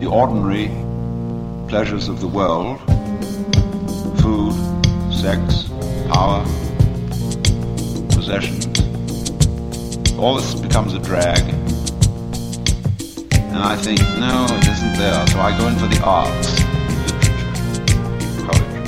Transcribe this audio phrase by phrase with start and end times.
[0.00, 0.68] the ordinary
[1.68, 2.80] pleasures of the world
[4.22, 4.54] food,
[5.12, 5.68] sex,
[6.08, 6.42] power,
[8.08, 8.80] possessions.
[10.18, 11.40] All this becomes a drag.
[13.32, 15.26] And I think, no, it isn't there.
[15.26, 16.60] So I go in for the arts,
[16.96, 17.52] literature,
[18.46, 18.84] poetry.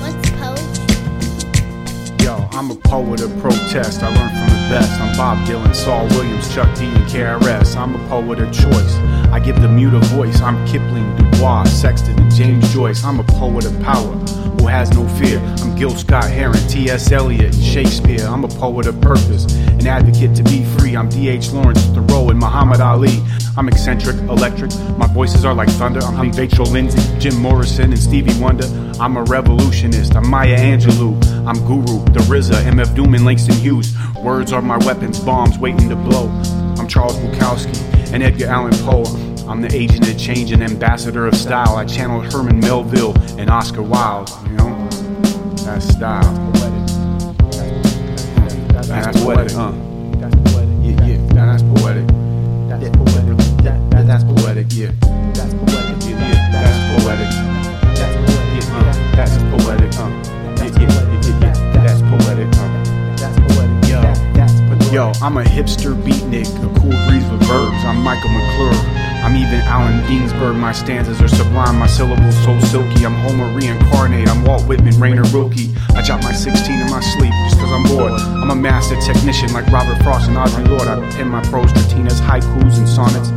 [0.00, 2.24] What's poetry?
[2.24, 4.02] Yo, I'm a poet of protest.
[4.04, 5.00] I learned from the best.
[5.00, 7.76] I'm Bob Dylan, Saul Williams, Chuck D, and KRS.
[7.76, 8.94] I'm a poet of choice.
[9.34, 10.40] I give the mute a voice.
[10.40, 13.02] I'm Kipling, Dubois, Sexton, and James Joyce.
[13.02, 14.14] I'm a poet of power
[14.60, 15.40] who has no fear.
[15.60, 17.10] I'm Gil Scott Heron, T.S.
[17.10, 18.24] Eliot, and Shakespeare.
[18.24, 20.96] I'm a poet of purpose, an advocate to be free.
[20.96, 21.50] I'm D.H.
[21.50, 23.20] Lawrence, Thoreau, and Muhammad Ali.
[23.56, 24.70] I'm eccentric, electric.
[24.96, 26.00] My voices are like thunder.
[26.00, 28.66] I'm Vachel Lindsay, Jim Morrison, and Stevie Wonder.
[29.00, 30.14] I'm a revolutionist.
[30.14, 31.18] I'm Maya Angelou.
[31.46, 33.96] I'm Guru, the RZA, MF Doom, and Langston Hughes.
[34.22, 36.28] Words are my weapons, bombs waiting to blow.
[36.78, 39.04] I'm Charles Bukowski and Edgar Allan Poe.
[39.48, 41.76] I'm the agent of change and ambassador of style.
[41.76, 44.30] I channeled Herman Melville and Oscar Wilde.
[44.46, 44.88] You know,
[45.64, 46.22] that's style.
[48.72, 49.72] That's, that's poetic, huh?
[50.18, 50.76] That's poetic.
[50.82, 52.06] Yeah, yeah, that's poetic.
[52.68, 53.36] That's poetic.
[53.64, 54.92] That, that, That's poetic, yeah.
[55.34, 55.89] that's poetic.
[65.10, 67.82] Yo, I'm a hipster beatnik, a cool breeze with verbs.
[67.84, 68.78] I'm Michael McClure.
[69.24, 70.56] I'm even Allen Ginsberg.
[70.56, 71.78] My stanzas are sublime.
[71.78, 73.04] My syllables so silky.
[73.04, 74.28] I'm Homer reincarnate.
[74.28, 75.70] I'm Walt Whitman, Rainer Rilke.
[75.96, 78.12] I drop my 16 in my sleep just cause I'm bored.
[78.12, 80.88] I'm a master technician like Robert Frost and Audre Lorde.
[80.88, 83.30] I pen my prose Tatinas, haikus, and sonnets.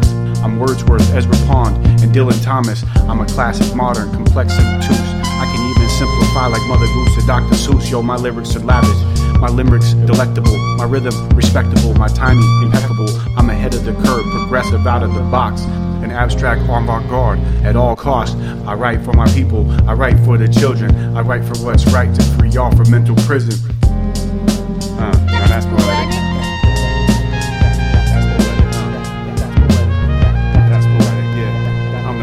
[0.44, 2.84] I'm Wordsworth, Ezra Pound, and Dylan Thomas.
[3.10, 5.00] I'm a classic, modern, complex, and obtuse.
[5.42, 7.56] I can even simplify like Mother Goose or Dr.
[7.56, 7.90] Seuss.
[7.90, 9.23] Yo, my lyrics are lavish.
[9.44, 13.10] My limericks delectable, my rhythm respectable, my timing impeccable.
[13.38, 15.64] I'm ahead of the curve, progressive out of the box.
[16.02, 18.38] An abstract avant-garde at all costs.
[18.66, 22.16] I write for my people, I write for the children, I write for what's right
[22.16, 23.52] to free y'all from mental prison.
[23.84, 26.14] Uh, now that's poetic.
[26.16, 26.30] Uh,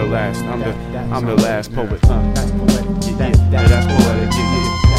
[0.08, 0.42] last.
[0.44, 0.72] I'm the
[1.14, 2.02] I'm the last poet.
[2.04, 3.20] Uh, That's poetic.
[3.52, 4.89] yeah, that's poetic.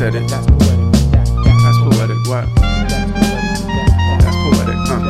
[0.00, 0.26] Said it.
[0.30, 0.64] That's poetic.
[1.12, 2.16] That, that, That's poetic.
[2.24, 2.48] What?
[4.24, 4.78] that's poetic.
[4.88, 5.02] That,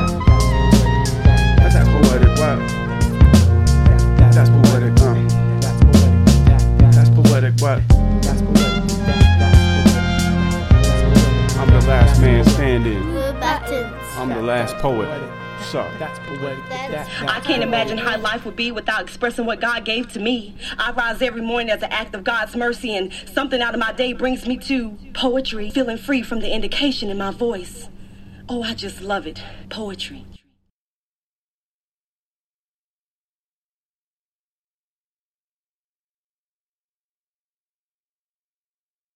[1.58, 2.32] That's that, poetic.
[2.40, 2.58] What?
[4.34, 4.98] That's poetic.
[4.98, 5.14] Huh?
[5.62, 6.18] That's poetic.
[6.42, 7.54] That, that, That's poetic.
[7.62, 7.78] What?
[8.20, 8.82] that's poetic.
[9.06, 10.42] That, that's poetic.
[10.42, 11.54] That's poetic.
[11.60, 13.04] I'm the last man standing.
[14.18, 15.06] I'm the last poet.
[15.62, 15.88] So.
[15.98, 16.58] That's poetic.
[16.68, 20.12] That, That's- that, I can't imagine how life would be without expressing what God gave
[20.12, 20.56] to me.
[20.78, 23.92] I rise every morning as an act of God's mercy, and something out of my
[23.92, 27.88] day brings me to poetry, feeling free from the indication in my voice.
[28.48, 29.42] Oh, I just love it.
[29.68, 30.24] Poetry.